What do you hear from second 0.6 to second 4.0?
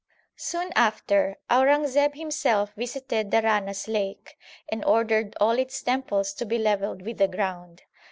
after Aurangzeb himself visited the Rana s